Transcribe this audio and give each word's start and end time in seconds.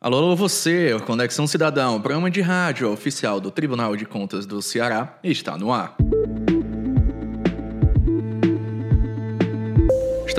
Alô, 0.00 0.18
alô, 0.18 0.36
você, 0.36 0.96
Conexão 1.06 1.44
Cidadão, 1.44 2.00
programa 2.00 2.30
de 2.30 2.40
rádio 2.40 2.88
oficial 2.88 3.40
do 3.40 3.50
Tribunal 3.50 3.96
de 3.96 4.06
Contas 4.06 4.46
do 4.46 4.62
Ceará, 4.62 5.18
está 5.24 5.58
no 5.58 5.72
ar. 5.72 5.96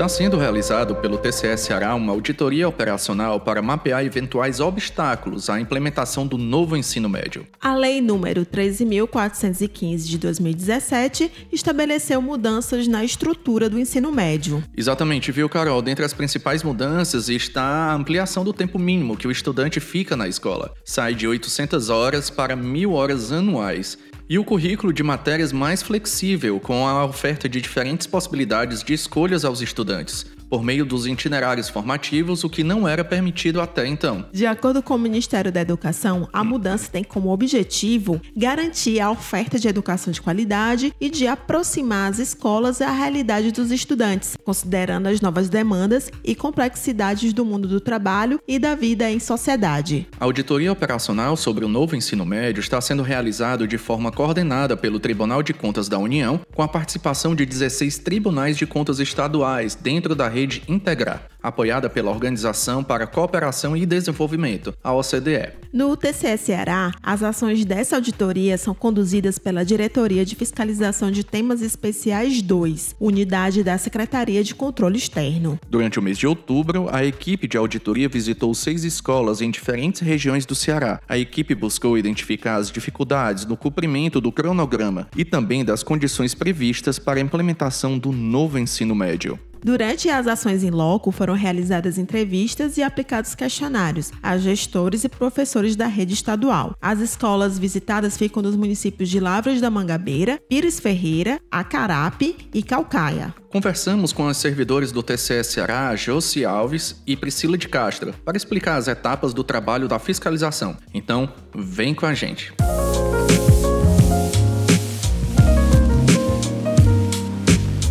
Está 0.00 0.08
sendo 0.08 0.38
realizado 0.38 0.94
pelo 0.94 1.18
TCE 1.18 1.58
Ceará 1.58 1.94
uma 1.94 2.10
auditoria 2.10 2.66
operacional 2.66 3.38
para 3.38 3.60
mapear 3.60 4.02
eventuais 4.02 4.58
obstáculos 4.58 5.50
à 5.50 5.60
implementação 5.60 6.26
do 6.26 6.38
novo 6.38 6.74
ensino 6.74 7.06
médio. 7.06 7.46
A 7.60 7.76
Lei 7.76 8.00
número 8.00 8.46
13.415 8.46 10.06
de 10.06 10.16
2017 10.16 11.30
estabeleceu 11.52 12.22
mudanças 12.22 12.88
na 12.88 13.04
estrutura 13.04 13.68
do 13.68 13.78
ensino 13.78 14.10
médio. 14.10 14.64
Exatamente, 14.74 15.30
viu, 15.30 15.50
Carol? 15.50 15.82
Dentre 15.82 16.02
as 16.02 16.14
principais 16.14 16.62
mudanças 16.62 17.28
está 17.28 17.62
a 17.62 17.94
ampliação 17.94 18.42
do 18.42 18.54
tempo 18.54 18.78
mínimo 18.78 19.18
que 19.18 19.28
o 19.28 19.30
estudante 19.30 19.80
fica 19.80 20.16
na 20.16 20.26
escola. 20.26 20.72
Sai 20.82 21.14
de 21.14 21.28
800 21.28 21.90
horas 21.90 22.30
para 22.30 22.56
1.000 22.56 22.90
horas 22.90 23.30
anuais 23.30 23.98
e 24.30 24.38
o 24.38 24.44
currículo 24.44 24.92
de 24.92 25.02
matérias 25.02 25.52
mais 25.52 25.82
flexível, 25.82 26.60
com 26.60 26.86
a 26.86 27.04
oferta 27.04 27.48
de 27.48 27.60
diferentes 27.60 28.06
possibilidades 28.06 28.80
de 28.80 28.94
escolhas 28.94 29.44
aos 29.44 29.60
estudantes, 29.60 30.24
por 30.50 30.64
meio 30.64 30.84
dos 30.84 31.06
itinerários 31.06 31.68
formativos, 31.68 32.42
o 32.42 32.50
que 32.50 32.64
não 32.64 32.88
era 32.88 33.04
permitido 33.04 33.60
até 33.60 33.86
então. 33.86 34.26
De 34.32 34.44
acordo 34.44 34.82
com 34.82 34.96
o 34.96 34.98
Ministério 34.98 35.52
da 35.52 35.60
Educação, 35.60 36.28
a 36.32 36.42
mudança 36.42 36.90
tem 36.90 37.04
como 37.04 37.30
objetivo 37.30 38.20
garantir 38.36 38.98
a 38.98 39.10
oferta 39.10 39.60
de 39.60 39.68
educação 39.68 40.12
de 40.12 40.20
qualidade 40.20 40.92
e 41.00 41.08
de 41.08 41.28
aproximar 41.28 42.10
as 42.10 42.18
escolas 42.18 42.80
à 42.80 42.90
realidade 42.90 43.52
dos 43.52 43.70
estudantes, 43.70 44.36
considerando 44.44 45.06
as 45.06 45.20
novas 45.20 45.48
demandas 45.48 46.10
e 46.24 46.34
complexidades 46.34 47.32
do 47.32 47.44
mundo 47.44 47.68
do 47.68 47.80
trabalho 47.80 48.40
e 48.48 48.58
da 48.58 48.74
vida 48.74 49.08
em 49.08 49.20
sociedade. 49.20 50.08
A 50.18 50.24
auditoria 50.24 50.72
operacional 50.72 51.36
sobre 51.36 51.64
o 51.64 51.68
novo 51.68 51.94
ensino 51.94 52.26
médio 52.26 52.60
está 52.60 52.80
sendo 52.80 53.04
realizada 53.04 53.68
de 53.68 53.78
forma 53.78 54.10
coordenada 54.10 54.76
pelo 54.76 54.98
Tribunal 54.98 55.42
de 55.44 55.54
Contas 55.54 55.88
da 55.88 55.98
União, 55.98 56.40
com 56.52 56.62
a 56.62 56.68
participação 56.68 57.36
de 57.36 57.46
16 57.46 57.98
tribunais 57.98 58.56
de 58.56 58.66
contas 58.66 58.98
estaduais 58.98 59.76
dentro 59.76 60.16
da 60.16 60.28
rede 60.28 60.39
rede 60.40 60.62
Integrar, 60.66 61.28
apoiada 61.42 61.90
pela 61.90 62.10
Organização 62.10 62.82
para 62.82 63.04
a 63.04 63.06
Cooperação 63.06 63.76
e 63.76 63.84
Desenvolvimento, 63.84 64.74
a 64.82 64.92
OCDE. 64.92 65.52
No 65.72 65.96
TCE 65.96 66.38
Ceará, 66.38 66.92
as 67.02 67.22
ações 67.22 67.64
dessa 67.64 67.96
auditoria 67.96 68.56
são 68.56 68.74
conduzidas 68.74 69.38
pela 69.38 69.64
Diretoria 69.64 70.24
de 70.24 70.34
Fiscalização 70.34 71.10
de 71.10 71.22
Temas 71.22 71.60
Especiais 71.60 72.40
2, 72.40 72.96
unidade 72.98 73.62
da 73.62 73.76
Secretaria 73.76 74.42
de 74.42 74.54
Controle 74.54 74.96
Externo. 74.96 75.58
Durante 75.68 75.98
o 75.98 76.02
mês 76.02 76.16
de 76.16 76.26
outubro, 76.26 76.88
a 76.90 77.04
equipe 77.04 77.46
de 77.46 77.56
auditoria 77.56 78.08
visitou 78.08 78.54
seis 78.54 78.82
escolas 78.84 79.42
em 79.42 79.50
diferentes 79.50 80.00
regiões 80.00 80.46
do 80.46 80.54
Ceará. 80.54 81.00
A 81.08 81.18
equipe 81.18 81.54
buscou 81.54 81.98
identificar 81.98 82.56
as 82.56 82.70
dificuldades 82.70 83.44
no 83.44 83.56
cumprimento 83.56 84.20
do 84.20 84.32
cronograma 84.32 85.08
e 85.14 85.24
também 85.24 85.64
das 85.64 85.82
condições 85.82 86.34
previstas 86.34 86.98
para 86.98 87.18
a 87.20 87.22
implementação 87.22 87.98
do 87.98 88.10
novo 88.10 88.58
ensino 88.58 88.94
médio. 88.94 89.38
Durante 89.62 90.08
as 90.08 90.26
ações 90.26 90.64
em 90.64 90.70
loco, 90.70 91.10
foram 91.10 91.34
realizadas 91.34 91.98
entrevistas 91.98 92.76
e 92.76 92.82
aplicados 92.82 93.34
questionários 93.34 94.10
a 94.22 94.38
gestores 94.38 95.04
e 95.04 95.08
professores 95.08 95.76
da 95.76 95.86
rede 95.86 96.14
estadual. 96.14 96.74
As 96.80 97.00
escolas 97.00 97.58
visitadas 97.58 98.16
ficam 98.16 98.42
nos 98.42 98.56
municípios 98.56 99.08
de 99.08 99.20
Lavras 99.20 99.60
da 99.60 99.70
Mangabeira, 99.70 100.40
Pires 100.48 100.80
Ferreira, 100.80 101.40
Acarape 101.50 102.36
e 102.54 102.62
Calcaia. 102.62 103.34
Conversamos 103.50 104.12
com 104.12 104.26
os 104.26 104.36
servidores 104.36 104.92
do 104.92 105.02
TCS 105.02 105.48
Ceará, 105.48 105.94
Josi 105.96 106.44
Alves 106.44 107.02
e 107.06 107.16
Priscila 107.16 107.58
de 107.58 107.68
Castro, 107.68 108.14
para 108.24 108.36
explicar 108.36 108.76
as 108.76 108.88
etapas 108.88 109.34
do 109.34 109.42
trabalho 109.42 109.88
da 109.88 109.98
fiscalização. 109.98 110.76
Então, 110.94 111.28
vem 111.54 111.92
com 111.92 112.06
a 112.06 112.14
gente. 112.14 112.52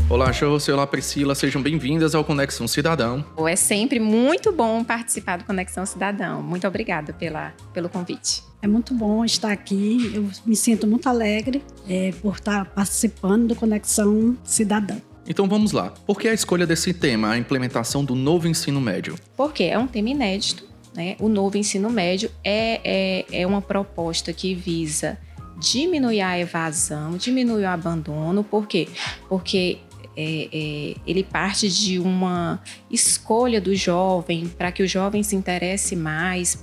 Olá, 0.09 0.31
José. 0.31 0.74
Olá, 0.74 0.88
Priscila. 0.88 1.36
Sejam 1.36 1.62
bem-vindas 1.62 2.16
ao 2.16 2.24
Conexão 2.24 2.68
Cidadão. 2.68 3.24
É 3.47 3.56
sempre 3.56 4.00
muito 4.00 4.52
bom 4.52 4.84
participar 4.84 5.38
do 5.38 5.44
Conexão 5.44 5.86
Cidadão. 5.86 6.42
Muito 6.42 6.68
obrigada 6.68 7.14
pela, 7.14 7.53
pelo 7.72 7.88
convite. 7.88 8.42
É 8.59 8.68
muito 8.68 8.92
bom 8.96 9.24
estar 9.24 9.52
aqui. 9.52 10.12
Eu 10.12 10.28
me 10.47 10.56
sinto 10.56 10.88
muito 10.88 11.08
alegre 11.08 11.64
é, 11.88 12.12
por 12.24 12.38
estar 12.38 12.66
participando 12.66 13.50
do 13.50 13.56
Conexão 13.56 14.36
Cidadão. 14.44 15.00
Então 15.28 15.47
vamos 15.47 15.74
lá. 15.74 15.94
Por 16.08 16.20
que 16.20 16.28
a 16.28 16.34
escolha 16.34 16.66
desse 16.66 16.91
tema, 16.91 17.30
a 17.30 17.38
implementação 17.38 18.03
do 18.03 18.16
novo 18.16 18.47
ensino 18.47 18.81
médio? 18.81 19.14
Porque 19.38 19.66
é 19.66 19.78
um 19.78 19.86
tema 19.86 20.09
inédito. 20.09 20.68
Né? 20.96 21.18
O 21.20 21.30
novo 21.30 21.56
ensino 21.56 21.88
médio 21.88 22.31
é, 22.44 22.81
é, 22.84 23.41
é 23.44 23.46
uma 23.46 23.62
proposta 23.62 24.34
que 24.34 24.56
visa 24.56 25.20
diminuir 25.59 26.22
a 26.22 26.40
evasão, 26.40 27.16
diminuir 27.16 27.66
o 27.66 27.68
abandono. 27.68 28.44
Por 28.44 28.66
quê? 28.66 28.88
Porque 29.28 29.78
é, 30.22 30.50
é, 30.52 30.96
ele 31.07 31.24
parte 31.24 31.69
de 31.69 31.97
uma 31.97 32.62
escolha 32.91 33.62
do 33.62 33.74
jovem 33.74 34.50
para 34.50 34.69
que 34.69 34.84
o 34.84 34.88
jovem 34.88 35.24
se 35.24 35.34
interesse 35.34 35.96
mais 35.96 36.62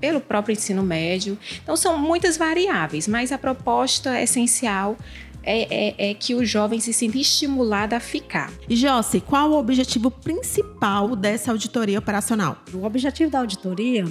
pelo 0.00 0.20
próprio 0.20 0.54
ensino 0.54 0.82
médio. 0.82 1.38
Então, 1.62 1.76
são 1.76 1.96
muitas 1.96 2.36
variáveis, 2.36 3.06
mas 3.06 3.30
a 3.30 3.38
proposta 3.38 4.20
essencial 4.20 4.96
é, 5.44 5.90
é, 5.90 6.10
é, 6.10 6.14
que 6.14 6.34
o 6.34 6.44
jovem 6.44 6.80
se 6.80 6.92
sinta 6.92 7.16
estimulado 7.16 7.94
a 7.94 8.00
ficar. 8.00 8.52
E 8.68 8.74
Jossi, 8.74 9.20
qual 9.20 9.52
o 9.52 9.58
objetivo 9.58 10.10
principal 10.10 11.14
dessa 11.14 11.52
auditoria 11.52 12.00
operacional? 12.00 12.58
O 12.74 12.84
objetivo 12.84 13.30
da 13.30 13.38
auditoria 13.38 14.04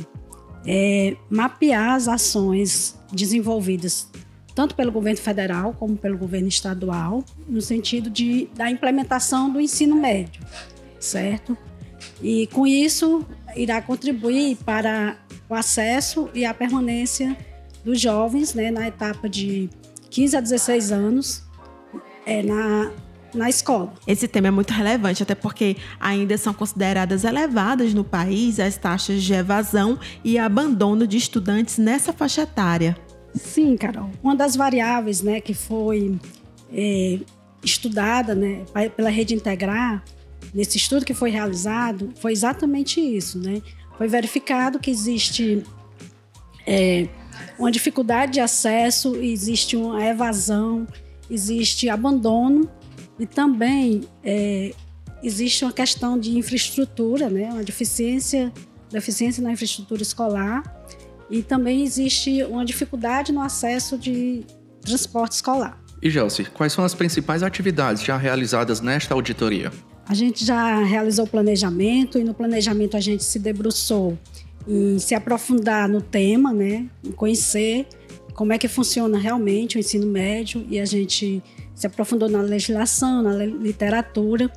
é 0.66 1.18
mapear 1.30 1.96
as 1.96 2.08
ações 2.08 2.98
desenvolvidas 3.12 4.10
tanto 4.56 4.74
pelo 4.74 4.92
governo 4.92 5.20
federal 5.20 5.76
como 5.78 5.98
pelo 5.98 6.18
governo 6.18 6.48
estadual, 6.48 7.24
no 7.48 7.62
sentido 7.62 8.10
de, 8.10 8.48
da 8.56 8.72
implementação 8.72 9.52
do 9.52 9.60
ensino 9.60 9.96
médio, 9.98 10.42
certo? 11.00 11.58
E 12.22 12.48
com 12.48 12.66
isso 12.66 13.26
irá 13.56 13.82
contribuir 13.82 14.58
para 14.64 15.18
o 15.50 15.54
acesso 15.54 16.30
e 16.34 16.46
a 16.46 16.54
permanência 16.54 17.38
dos 17.84 18.00
jovens 18.00 18.54
né, 18.54 18.72
na 18.72 18.88
etapa 18.88 19.30
de 19.30 19.70
15 20.10 20.38
a 20.38 20.40
16 20.40 20.92
anos 20.92 21.44
é, 22.26 22.42
na, 22.42 22.92
na 23.34 23.50
escola. 23.50 23.94
Esse 24.08 24.28
tema 24.28 24.48
é 24.48 24.52
muito 24.52 24.72
relevante, 24.72 25.22
até 25.22 25.36
porque 25.36 25.76
ainda 26.00 26.38
são 26.38 26.54
consideradas 26.54 27.24
elevadas 27.24 27.94
no 27.94 28.04
país 28.04 28.60
as 28.60 28.78
taxas 28.78 29.22
de 29.22 29.34
evasão 29.34 30.00
e 30.24 30.40
abandono 30.40 31.06
de 31.06 31.18
estudantes 31.18 31.78
nessa 31.78 32.14
faixa 32.14 32.44
etária. 32.44 32.98
Sim, 33.36 33.76
Carol. 33.76 34.10
Uma 34.24 34.36
das 34.36 34.56
variáveis 34.56 35.22
né, 35.22 35.42
que 35.42 35.54
foi 35.54 36.18
é, 36.72 37.20
estudada 37.64 38.34
né, 38.34 38.64
pela 38.96 39.10
Rede 39.10 39.36
Integrar, 39.36 40.04
nesse 40.54 40.78
estudo 40.78 41.06
que 41.06 41.14
foi 41.14 41.30
realizado, 41.30 42.12
foi 42.16 42.32
exatamente 42.32 43.00
isso. 43.00 43.38
Né? 43.38 43.62
Foi 43.98 44.08
verificado 44.08 44.80
que 44.80 44.90
existe 44.90 45.64
é, 46.66 47.08
uma 47.60 47.72
dificuldade 47.72 48.34
de 48.34 48.40
acesso, 48.40 49.16
existe 49.18 49.76
uma 49.76 50.04
evasão, 50.04 50.88
existe 51.30 51.90
abandono 51.90 52.70
e 53.20 53.26
também 53.26 54.02
é, 54.24 54.74
existe 55.22 55.66
uma 55.66 55.74
questão 55.74 56.18
de 56.18 56.38
infraestrutura, 56.38 57.30
né? 57.30 57.50
uma 57.52 57.64
deficiência, 57.64 58.52
deficiência 58.90 59.44
na 59.44 59.52
infraestrutura 59.52 60.02
escolar 60.02 60.64
e 61.30 61.42
também 61.42 61.84
existe 61.84 62.44
uma 62.44 62.66
dificuldade 62.66 63.32
no 63.32 63.42
acesso 63.42 63.98
de 63.98 64.44
transporte 64.82 65.34
escolar. 65.34 65.80
E 66.02 66.10
Gelsi, 66.10 66.46
quais 66.46 66.74
são 66.74 66.84
as 66.84 66.94
principais 66.94 67.42
atividades 67.42 68.04
já 68.04 68.18
realizadas 68.18 68.82
nesta 68.82 69.14
auditoria? 69.14 69.72
A 70.08 70.14
gente 70.14 70.46
já 70.46 70.84
realizou 70.84 71.26
o 71.26 71.28
planejamento 71.28 72.20
e 72.20 72.24
no 72.24 72.34
planejamento 72.34 72.96
a 72.96 73.00
gente 73.00 73.24
se 73.24 73.40
debruçou 73.40 74.18
em 74.68 75.00
se 75.00 75.16
aprofundar 75.16 75.90
no 75.90 76.02
tema, 76.02 76.54
né, 76.54 76.86
em 77.04 77.12
conhecer 77.12 77.88
como 78.34 78.52
é 78.54 78.58
que 78.58 78.68
funciona 78.68 79.18
realmente 79.18 79.78
o 79.78 79.80
ensino 79.80 80.06
médio 80.06 80.66
e 80.70 80.80
a 80.80 80.86
gente 80.86 81.42
se 81.74 81.88
aprofundou 81.88 82.30
na 82.30 82.42
legislação, 82.42 83.24
na 83.24 83.34
literatura 83.46 84.52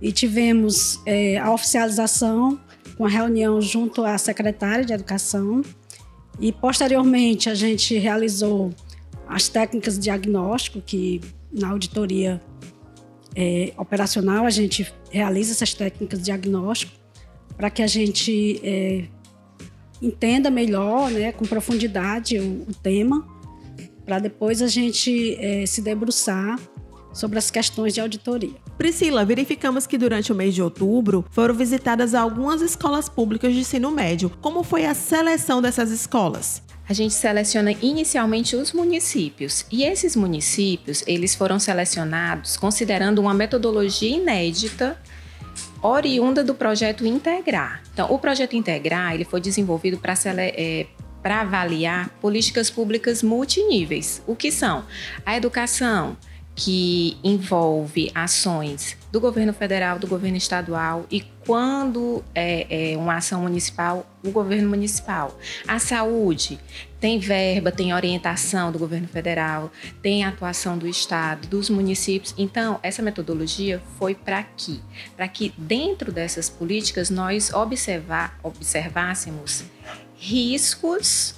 e 0.00 0.12
tivemos 0.12 1.00
é, 1.04 1.38
a 1.38 1.52
oficialização 1.52 2.58
com 2.96 3.04
a 3.04 3.08
reunião 3.08 3.60
junto 3.60 4.04
à 4.04 4.16
secretária 4.16 4.84
de 4.84 4.92
Educação 4.92 5.62
e 6.40 6.52
posteriormente 6.52 7.48
a 7.48 7.54
gente 7.54 7.96
realizou 7.96 8.72
as 9.26 9.48
técnicas 9.48 9.94
de 9.94 10.02
diagnóstico, 10.02 10.80
que 10.80 11.20
na 11.52 11.70
auditoria 11.70 12.40
é, 13.34 13.72
operacional 13.76 14.44
a 14.44 14.50
gente 14.50 14.92
realiza 15.10 15.52
essas 15.52 15.74
técnicas 15.74 16.18
de 16.18 16.26
diagnóstico 16.26 16.92
para 17.56 17.70
que 17.70 17.82
a 17.82 17.86
gente 17.86 18.60
é, 18.62 19.04
entenda 20.02 20.50
melhor, 20.50 21.10
né, 21.10 21.32
com 21.32 21.44
profundidade 21.44 22.38
o, 22.38 22.66
o 22.68 22.74
tema, 22.82 23.26
para 24.04 24.18
depois 24.18 24.60
a 24.60 24.66
gente 24.66 25.36
é, 25.40 25.64
se 25.66 25.80
debruçar 25.80 26.58
sobre 27.14 27.38
as 27.38 27.50
questões 27.50 27.94
de 27.94 28.00
auditoria. 28.00 28.56
Priscila, 28.76 29.24
verificamos 29.24 29.86
que 29.86 29.96
durante 29.96 30.32
o 30.32 30.34
mês 30.34 30.54
de 30.54 30.60
outubro 30.60 31.24
foram 31.30 31.54
visitadas 31.54 32.14
algumas 32.14 32.60
escolas 32.60 33.08
públicas 33.08 33.54
de 33.54 33.60
ensino 33.60 33.90
médio. 33.90 34.30
Como 34.42 34.62
foi 34.62 34.84
a 34.84 34.92
seleção 34.92 35.62
dessas 35.62 35.90
escolas? 35.90 36.62
A 36.86 36.92
gente 36.92 37.14
seleciona 37.14 37.72
inicialmente 37.72 38.56
os 38.56 38.72
municípios 38.72 39.64
e 39.72 39.84
esses 39.84 40.14
municípios 40.14 41.02
eles 41.06 41.34
foram 41.34 41.58
selecionados 41.58 42.58
considerando 42.58 43.20
uma 43.20 43.32
metodologia 43.32 44.14
inédita 44.14 44.98
oriunda 45.80 46.44
do 46.44 46.54
projeto 46.54 47.06
Integrar. 47.06 47.82
Então, 47.92 48.12
o 48.12 48.18
projeto 48.18 48.54
Integrar 48.54 49.14
ele 49.14 49.24
foi 49.24 49.40
desenvolvido 49.40 49.98
para 49.98 50.14
é, 50.36 50.86
para 51.22 51.40
avaliar 51.40 52.10
políticas 52.20 52.68
públicas 52.68 53.22
multiníveis. 53.22 54.22
O 54.26 54.36
que 54.36 54.52
são? 54.52 54.84
A 55.24 55.34
educação, 55.34 56.18
que 56.54 57.16
envolve 57.24 58.10
ações 58.14 58.96
do 59.10 59.20
governo 59.20 59.52
federal, 59.52 59.98
do 59.98 60.06
governo 60.06 60.36
estadual 60.36 61.04
e 61.10 61.20
quando 61.44 62.24
é, 62.34 62.92
é, 62.92 62.96
uma 62.96 63.16
ação 63.16 63.42
municipal, 63.42 64.06
o 64.24 64.30
governo 64.30 64.68
municipal. 64.68 65.38
A 65.66 65.78
saúde 65.78 66.58
tem 67.00 67.18
verba, 67.18 67.70
tem 67.70 67.92
orientação 67.92 68.72
do 68.72 68.78
governo 68.78 69.06
federal, 69.08 69.70
tem 70.00 70.24
atuação 70.24 70.78
do 70.78 70.88
estado, 70.88 71.46
dos 71.48 71.68
municípios. 71.68 72.34
Então, 72.38 72.78
essa 72.82 73.02
metodologia 73.02 73.82
foi 73.98 74.14
para 74.14 74.38
aqui, 74.38 74.80
para 75.16 75.28
que 75.28 75.52
dentro 75.58 76.10
dessas 76.10 76.48
políticas 76.48 77.10
nós 77.10 77.52
observar, 77.52 78.38
observássemos 78.42 79.64
riscos 80.16 81.34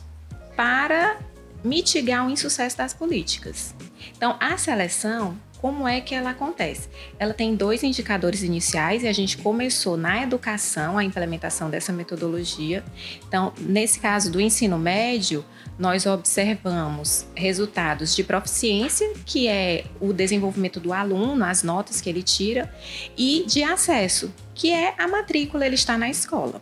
para 0.55 1.19
mitigar 1.65 2.27
o 2.27 2.31
insucesso 2.31 2.79
das 2.79 2.95
políticas. 2.95 3.75
Então, 4.17 4.37
a 4.41 4.57
seleção, 4.57 5.37
como 5.61 5.87
é 5.87 6.01
que 6.01 6.15
ela 6.15 6.31
acontece? 6.31 6.89
Ela 7.19 7.35
tem 7.35 7.55
dois 7.55 7.83
indicadores 7.83 8.43
iniciais 8.43 9.03
e 9.03 9.09
a 9.09 9.13
gente 9.13 9.37
começou 9.39 9.97
na 9.97 10.23
educação 10.23 10.97
a 10.97 11.05
implementação 11.05 11.69
dessa 11.69 11.93
metodologia. 11.93 12.85
Então, 13.27 13.53
nesse 13.59 14.01
caso 14.01 14.31
do 14.31 14.41
ensino 14.41 14.79
médio, 14.79 15.45
nós 15.79 16.07
observamos 16.07 17.27
resultados 17.35 18.17
de 18.17 18.25
proficiência, 18.25 19.13
que 19.27 19.49
é 19.49 19.85
o 20.01 20.13
desenvolvimento 20.13 20.81
do 20.81 20.93
aluno, 20.93 21.45
as 21.45 21.63
notas 21.63 22.01
que 22.01 22.09
ele 22.09 22.23
tira, 22.23 22.73
e 23.17 23.45
de 23.47 23.63
acesso, 23.63 24.33
que 24.55 24.73
é 24.73 24.95
a 24.97 25.07
matrícula, 25.07 25.67
ele 25.67 25.75
está 25.75 25.99
na 25.99 26.09
escola. 26.09 26.61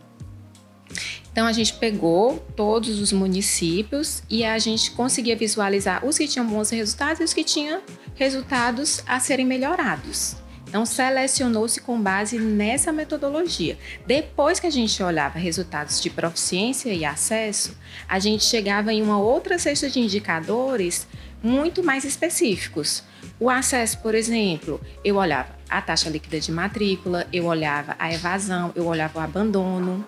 Então 1.35 1.49
a 1.49 1.53
gente 1.53 1.75
pegou 1.75 2.39
todos 2.55 3.01
os 3.01 3.13
municípios 3.13 4.23
e 4.31 4.45
a 4.45 4.57
gente 4.57 4.93
conseguia 4.93 5.35
visualizar 5.35 6.07
os 6.07 6.17
que 6.17 6.29
tinham 6.29 6.47
bons 6.47 6.71
resultados 6.71 7.21
e 7.21 7.25
os 7.25 7.35
que 7.35 7.43
tinham 7.43 7.83
resultados 8.15 9.03
a 9.05 9.19
serem 9.19 9.45
melhorados. 9.45 10.37
Então, 10.69 10.87
selecionou-se 10.87 11.81
com 11.81 12.01
base 12.01 12.39
nessa 12.39 12.93
metodologia. 12.93 13.77
Depois 14.07 14.61
que 14.61 14.67
a 14.69 14.71
gente 14.71 15.01
olhava 15.03 15.39
resultados 15.39 16.01
de 16.01 16.09
proficiência 16.09 16.93
e 16.93 17.05
acesso, 17.05 17.77
a 18.09 18.21
gente 18.21 18.45
chegava 18.45 18.93
em 18.93 19.03
uma 19.03 19.19
outra 19.19 19.59
cesta 19.59 19.91
de 19.91 20.01
indicadores 20.01 21.07
muito 21.43 21.83
mais 21.83 22.05
específicos. 22.05 23.03
O 23.41 23.51
acesso, 23.51 23.99
por 23.99 24.15
exemplo, 24.15 24.81
eu 25.05 25.17
olhava 25.17 25.57
a 25.69 25.81
taxa 25.81 26.11
líquida 26.11 26.39
de 26.39 26.53
matrícula, 26.53 27.27
eu 27.33 27.47
olhava 27.47 27.97
a 27.99 28.13
evasão, 28.13 28.73
eu 28.75 28.87
olhava 28.87 29.19
o 29.19 29.23
abandono, 29.23 30.05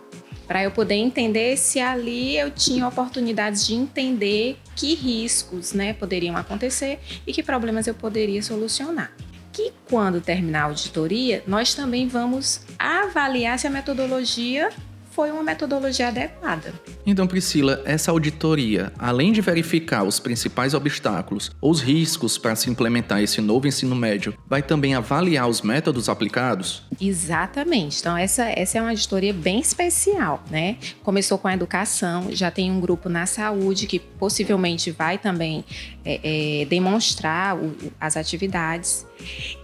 para 0.47 0.63
eu 0.63 0.71
poder 0.71 0.95
entender 0.95 1.57
se 1.57 1.81
ali 1.81 2.39
eu 2.39 2.51
tinha 2.51 2.87
oportunidades 2.87 3.67
de 3.67 3.75
entender 3.75 4.59
que 4.75 4.95
riscos 4.95 5.73
né, 5.73 5.93
poderiam 5.93 6.37
acontecer 6.37 7.01
e 7.27 7.33
que 7.33 7.43
problemas 7.43 7.87
eu 7.87 7.95
poderia 7.95 8.43
solucionar. 8.43 9.13
Que 9.53 9.73
quando 9.89 10.21
terminar 10.21 10.63
a 10.63 10.65
auditoria, 10.65 11.43
nós 11.47 11.75
também 11.75 12.07
vamos 12.07 12.61
avaliar 12.79 13.59
se 13.59 13.67
a 13.67 13.71
metodologia 13.71 14.71
foi 15.17 15.31
uma 15.31 15.43
metodologia 15.43 16.09
adequada. 16.09 16.75
Então, 17.07 17.27
Priscila, 17.27 17.81
essa 17.87 18.11
auditoria, 18.11 18.93
além 18.99 19.33
de 19.33 19.41
verificar 19.41 20.03
os 20.03 20.21
principais 20.21 20.75
obstáculos 20.75 21.51
ou 21.59 21.71
os 21.71 21.81
riscos 21.81 22.37
para 22.37 22.55
se 22.55 22.69
implementar 22.69 23.23
esse 23.23 23.41
novo 23.41 23.67
ensino 23.67 23.97
médio, 23.97 24.37
vai 24.47 24.63
também 24.63 24.95
avaliar 24.95 25.49
os 25.49 25.63
métodos 25.63 26.11
aplicados? 26.11 26.83
Exatamente. 27.01 27.99
Então, 27.99 28.15
essa, 28.15 28.45
essa 28.45 28.77
é 28.77 28.81
uma 28.83 28.91
auditoria 28.91 29.33
bem 29.33 29.59
especial, 29.59 30.45
né? 30.51 30.77
Começou 31.03 31.39
com 31.39 31.49
a 31.49 31.55
educação, 31.55 32.27
já 32.31 32.51
tem 32.51 32.71
um 32.71 32.79
grupo 32.79 33.09
na 33.09 33.25
saúde 33.25 33.87
que 33.87 33.99
possivelmente 33.99 34.91
vai 34.91 35.17
também 35.17 35.65
é, 36.05 36.61
é, 36.61 36.65
demonstrar 36.67 37.57
o, 37.57 37.75
as 37.99 38.19
atividades. 38.19 39.07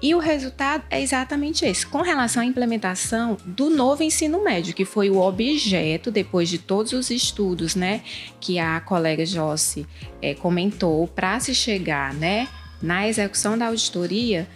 E 0.00 0.14
o 0.14 0.18
resultado 0.18 0.84
é 0.90 1.00
exatamente 1.00 1.64
esse. 1.64 1.86
Com 1.86 2.02
relação 2.02 2.42
à 2.42 2.46
implementação 2.46 3.36
do 3.46 3.70
novo 3.70 4.02
ensino 4.02 4.42
médio, 4.42 4.74
que 4.74 4.84
foi 4.84 5.10
o 5.10 5.18
objeto, 5.18 6.10
depois 6.10 6.48
de 6.48 6.58
todos 6.58 6.92
os 6.92 7.10
estudos, 7.10 7.74
né, 7.74 8.02
que 8.40 8.58
a 8.58 8.80
colega 8.80 9.24
Jossi 9.24 9.86
é, 10.20 10.34
comentou, 10.34 11.06
para 11.06 11.38
se 11.40 11.54
chegar, 11.54 12.12
né, 12.14 12.48
na 12.80 13.08
execução 13.08 13.56
da 13.56 13.68
auditoria, 13.68 14.48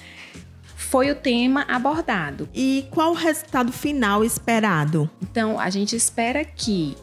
foi 0.76 1.10
o 1.10 1.14
tema 1.14 1.64
abordado. 1.68 2.48
E 2.54 2.86
qual 2.90 3.10
o 3.12 3.14
resultado 3.14 3.72
final 3.72 4.24
esperado? 4.24 5.10
Então, 5.22 5.58
a 5.58 5.70
gente 5.70 5.96
espera 5.96 6.44
que 6.44 6.96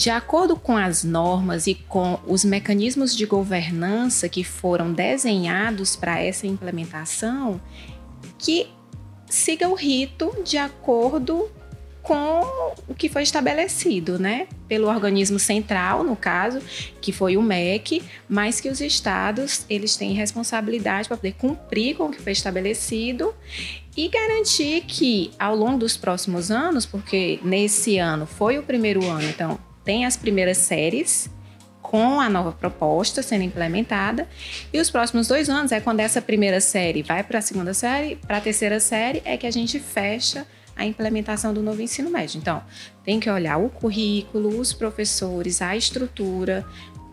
de 0.00 0.08
acordo 0.08 0.56
com 0.56 0.78
as 0.78 1.04
normas 1.04 1.66
e 1.66 1.74
com 1.74 2.18
os 2.26 2.42
mecanismos 2.42 3.14
de 3.14 3.26
governança 3.26 4.30
que 4.30 4.42
foram 4.42 4.94
desenhados 4.94 5.94
para 5.94 6.18
essa 6.18 6.46
implementação, 6.46 7.60
que 8.38 8.66
siga 9.28 9.68
o 9.68 9.74
rito 9.74 10.34
de 10.42 10.56
acordo 10.56 11.50
com 12.02 12.40
o 12.88 12.94
que 12.94 13.10
foi 13.10 13.24
estabelecido, 13.24 14.18
né? 14.18 14.46
Pelo 14.66 14.88
organismo 14.88 15.38
central, 15.38 16.02
no 16.02 16.16
caso, 16.16 16.62
que 16.98 17.12
foi 17.12 17.36
o 17.36 17.42
MEC, 17.42 18.02
mas 18.26 18.58
que 18.58 18.70
os 18.70 18.80
estados 18.80 19.66
eles 19.68 19.96
têm 19.96 20.14
responsabilidade 20.14 21.08
para 21.08 21.18
poder 21.18 21.34
cumprir 21.34 21.96
com 21.96 22.04
o 22.04 22.10
que 22.10 22.22
foi 22.22 22.32
estabelecido 22.32 23.34
e 23.94 24.08
garantir 24.08 24.80
que 24.86 25.30
ao 25.38 25.54
longo 25.54 25.80
dos 25.80 25.98
próximos 25.98 26.50
anos, 26.50 26.86
porque 26.86 27.38
nesse 27.44 27.98
ano 27.98 28.24
foi 28.24 28.58
o 28.58 28.62
primeiro 28.62 29.04
ano, 29.04 29.28
então 29.28 29.58
tem 29.84 30.04
as 30.04 30.16
primeiras 30.16 30.58
séries 30.58 31.30
com 31.82 32.20
a 32.20 32.28
nova 32.28 32.52
proposta 32.52 33.22
sendo 33.22 33.42
implementada. 33.42 34.28
E 34.72 34.80
os 34.80 34.90
próximos 34.90 35.26
dois 35.26 35.48
anos 35.48 35.72
é 35.72 35.80
quando 35.80 36.00
essa 36.00 36.22
primeira 36.22 36.60
série 36.60 37.02
vai 37.02 37.22
para 37.24 37.40
a 37.40 37.42
segunda 37.42 37.74
série, 37.74 38.16
para 38.16 38.36
a 38.36 38.40
terceira 38.40 38.78
série, 38.78 39.22
é 39.24 39.36
que 39.36 39.46
a 39.46 39.50
gente 39.50 39.80
fecha 39.80 40.46
a 40.76 40.86
implementação 40.86 41.52
do 41.52 41.62
novo 41.62 41.82
ensino 41.82 42.08
médio. 42.10 42.38
Então, 42.38 42.62
tem 43.04 43.18
que 43.18 43.28
olhar 43.28 43.58
o 43.58 43.68
currículo, 43.68 44.58
os 44.58 44.72
professores, 44.72 45.60
a 45.60 45.76
estrutura, 45.76 46.64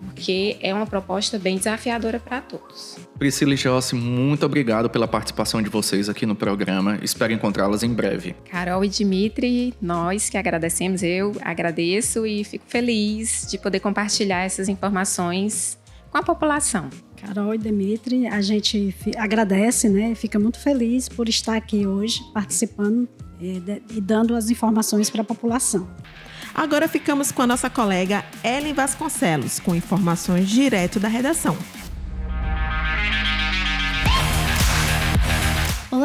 porque 0.06 0.58
é 0.62 0.74
uma 0.74 0.86
proposta 0.86 1.38
bem 1.38 1.58
desafiadora 1.58 2.20
para 2.20 2.42
todos. 2.42 2.98
Priscila 3.18 3.54
e 3.54 3.58
Jossi, 3.58 3.96
muito 3.96 4.46
obrigado 4.46 4.90
pela 4.90 5.08
participação 5.08 5.62
de 5.62 5.70
vocês 5.70 6.10
aqui 6.10 6.26
no 6.26 6.36
programa. 6.36 7.00
Espero 7.02 7.34
encontrá-las 7.34 7.84
em 7.84 7.94
breve. 7.94 8.36
Carol 8.50 8.84
e 8.84 8.90
Dimitri, 8.90 9.74
nós 9.82 10.30
que 10.30 10.38
agradecemos, 10.38 11.04
eu 11.04 11.34
agradeço 11.42 12.26
e 12.26 12.44
fico 12.44 12.66
feliz 12.68 13.48
de 13.50 13.58
poder 13.58 13.80
compartilhar 13.80 14.44
essas 14.44 14.70
informações 14.70 15.78
com 16.10 16.18
a 16.18 16.24
população. 16.24 16.90
Carol 17.20 17.54
e 17.54 17.58
Dimitri, 17.58 18.28
a 18.28 18.42
gente 18.42 18.96
agradece, 19.18 19.90
né? 19.90 20.14
Fica 20.14 20.38
muito 20.38 20.60
feliz 20.60 21.10
por 21.10 21.28
estar 21.28 21.58
aqui 21.58 21.88
hoje 21.88 22.22
participando 22.34 23.10
eh, 23.42 23.82
e 23.90 24.00
dando 24.00 24.36
as 24.36 24.50
informações 24.50 25.10
para 25.10 25.22
a 25.22 25.26
população. 25.26 25.88
Agora 26.58 26.88
ficamos 26.88 27.32
com 27.32 27.44
a 27.44 27.48
nossa 27.48 27.70
colega 27.70 28.26
Ellen 28.44 28.74
Vasconcelos, 28.74 29.60
com 29.60 29.76
informações 29.76 30.50
direto 30.50 31.00
da 31.00 31.08
redação. 31.08 31.56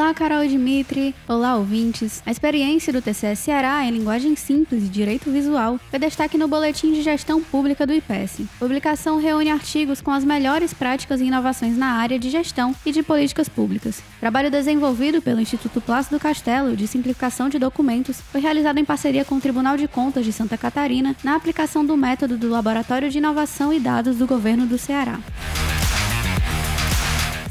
Olá, 0.03 0.13
Carol 0.13 0.45
Dimitri. 0.49 1.15
Olá, 1.29 1.55
ouvintes. 1.55 2.25
A 2.27 2.33
experiência 2.33 2.93
do 2.93 3.01
TCS 3.01 3.39
Ceará 3.39 3.85
em 3.85 3.93
linguagem 3.93 4.35
simples 4.35 4.83
e 4.83 4.89
direito 4.89 5.31
visual 5.31 5.79
foi 5.91 5.99
destaque 6.01 6.37
no 6.37 6.49
Boletim 6.49 6.93
de 6.93 7.03
Gestão 7.03 7.41
Pública 7.41 7.87
do 7.87 7.93
IPES. 7.93 8.41
A 8.41 8.59
publicação 8.59 9.21
reúne 9.21 9.49
artigos 9.49 10.01
com 10.01 10.11
as 10.11 10.25
melhores 10.25 10.75
práticas 10.75 11.21
e 11.21 11.27
inovações 11.27 11.79
na 11.79 11.87
área 11.93 12.19
de 12.19 12.31
gestão 12.31 12.75
e 12.85 12.91
de 12.91 13.01
políticas 13.01 13.49
públicas. 13.49 14.01
O 14.17 14.19
trabalho 14.19 14.51
desenvolvido 14.51 15.23
pelo 15.23 15.41
Instituto 15.41 15.81
Plácido 15.81 16.19
Castelo 16.19 16.77
de 16.77 16.89
Simplificação 16.89 17.49
de 17.49 17.61
Documentos 17.61 18.21
foi 18.21 18.41
realizado 18.41 18.79
em 18.79 18.85
parceria 18.85 19.25
com 19.25 19.37
o 19.37 19.41
Tribunal 19.41 19.77
de 19.77 19.87
Contas 19.87 20.25
de 20.25 20.33
Santa 20.33 20.59
Catarina 20.59 21.15
na 21.23 21.37
aplicação 21.37 21.87
do 21.87 21.97
método 21.97 22.37
do 22.37 22.51
Laboratório 22.51 23.09
de 23.09 23.19
Inovação 23.19 23.73
e 23.73 23.79
Dados 23.79 24.17
do 24.17 24.27
Governo 24.27 24.67
do 24.67 24.77
Ceará. 24.77 25.21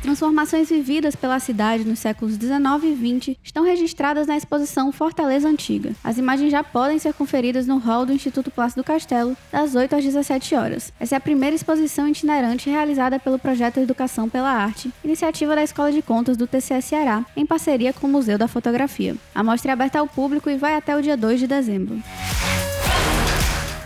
Transformações 0.01 0.69
vividas 0.69 1.15
pela 1.15 1.39
cidade 1.39 1.85
nos 1.85 1.99
séculos 1.99 2.37
19 2.37 2.87
e 2.87 2.95
20 2.95 3.39
estão 3.43 3.63
registradas 3.63 4.27
na 4.27 4.35
exposição 4.35 4.91
Fortaleza 4.91 5.47
Antiga. 5.47 5.93
As 6.03 6.17
imagens 6.17 6.51
já 6.51 6.63
podem 6.63 6.99
ser 6.99 7.13
conferidas 7.13 7.67
no 7.67 7.77
hall 7.77 8.05
do 8.05 8.13
Instituto 8.13 8.51
Plácido 8.51 8.83
Castelo, 8.83 9.37
das 9.51 9.75
8 9.75 9.95
às 9.95 10.03
17 10.03 10.55
horas. 10.55 10.91
Essa 10.99 11.15
é 11.15 11.17
a 11.17 11.21
primeira 11.21 11.55
exposição 11.55 12.07
itinerante 12.07 12.69
realizada 12.69 13.19
pelo 13.19 13.39
projeto 13.39 13.79
Educação 13.79 14.27
pela 14.27 14.51
Arte, 14.51 14.91
iniciativa 15.03 15.55
da 15.55 15.63
Escola 15.63 15.91
de 15.91 16.01
Contas 16.01 16.35
do 16.35 16.47
TCS 16.47 16.85
Ceará, 16.85 17.25
em 17.35 17.45
parceria 17.45 17.93
com 17.93 18.07
o 18.07 18.09
Museu 18.09 18.37
da 18.37 18.47
Fotografia. 18.47 19.15
A 19.35 19.43
mostra 19.43 19.71
é 19.71 19.73
aberta 19.73 19.99
ao 19.99 20.07
público 20.07 20.49
e 20.49 20.57
vai 20.57 20.75
até 20.75 20.95
o 20.95 21.01
dia 21.01 21.15
2 21.15 21.39
de 21.39 21.47
dezembro. 21.47 22.01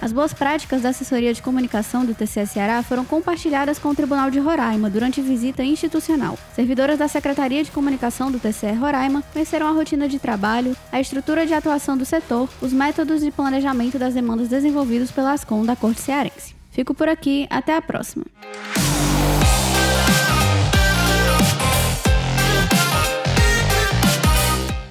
As 0.05 0.13
boas 0.13 0.35
práticas 0.35 0.83
da 0.83 0.89
assessoria 0.89 1.33
de 1.33 1.41
comunicação 1.41 2.05
do 2.05 2.13
TCS 2.13 2.51
Ceará 2.51 2.83
foram 2.83 3.03
compartilhadas 3.03 3.79
com 3.79 3.89
o 3.89 3.95
Tribunal 3.95 4.29
de 4.29 4.37
Roraima 4.37 4.87
durante 4.87 5.19
visita 5.19 5.63
institucional. 5.63 6.37
Servidoras 6.53 6.99
da 6.99 7.07
Secretaria 7.07 7.63
de 7.63 7.71
Comunicação 7.71 8.29
do 8.29 8.39
TCE 8.39 8.73
Roraima 8.73 9.23
conheceram 9.33 9.65
a 9.65 9.71
rotina 9.71 10.07
de 10.07 10.19
trabalho, 10.19 10.77
a 10.91 11.01
estrutura 11.01 11.47
de 11.47 11.55
atuação 11.55 11.97
do 11.97 12.05
setor, 12.05 12.47
os 12.61 12.71
métodos 12.71 13.21
de 13.21 13.31
planejamento 13.31 13.97
das 13.97 14.13
demandas 14.13 14.47
desenvolvidos 14.47 15.09
pela 15.09 15.33
Ascom 15.33 15.65
da 15.65 15.75
Corte 15.75 16.01
Cearense. 16.01 16.55
Fico 16.69 16.93
por 16.93 17.09
aqui, 17.09 17.47
até 17.49 17.75
a 17.75 17.81
próxima. 17.81 18.25